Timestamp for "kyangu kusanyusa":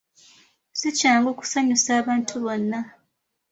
0.97-1.91